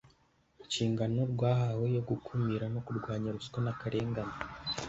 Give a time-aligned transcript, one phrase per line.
[0.61, 4.35] inshingano rwahawe yo gukumira no kurwanya ruswa n’akarengane